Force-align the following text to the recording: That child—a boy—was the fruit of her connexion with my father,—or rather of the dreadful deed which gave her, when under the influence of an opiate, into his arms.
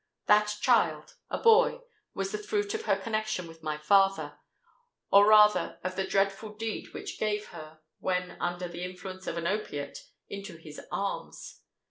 That 0.25 0.57
child—a 0.61 1.37
boy—was 1.37 2.31
the 2.31 2.39
fruit 2.39 2.73
of 2.73 2.85
her 2.85 2.95
connexion 2.97 3.45
with 3.45 3.61
my 3.61 3.77
father,—or 3.77 5.27
rather 5.27 5.77
of 5.83 5.95
the 5.95 6.07
dreadful 6.07 6.55
deed 6.55 6.91
which 6.91 7.19
gave 7.19 7.49
her, 7.49 7.81
when 7.99 8.31
under 8.41 8.67
the 8.67 8.83
influence 8.83 9.27
of 9.27 9.37
an 9.37 9.45
opiate, 9.45 9.99
into 10.27 10.57
his 10.57 10.81
arms. 10.91 11.61